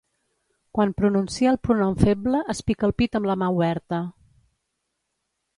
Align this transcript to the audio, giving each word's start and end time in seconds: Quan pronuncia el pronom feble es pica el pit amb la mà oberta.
Quan 0.77 0.93
pronuncia 1.01 1.51
el 1.51 1.59
pronom 1.67 1.93
feble 2.01 2.41
es 2.55 2.63
pica 2.71 2.89
el 2.89 2.97
pit 3.03 3.21
amb 3.21 3.31
la 3.33 3.39
mà 3.43 3.53
oberta. 3.59 4.01